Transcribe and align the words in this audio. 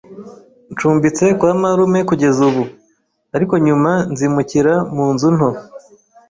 Ncumbitse 0.73 1.25
kwa 1.39 1.51
marume 1.61 1.99
kugeza 2.09 2.39
ubu, 2.49 2.63
ariko 3.35 3.53
nyuma 3.65 3.91
nzimukira 4.11 4.73
mu 4.95 5.05
nzu 5.13 5.29
nto. 5.35 5.49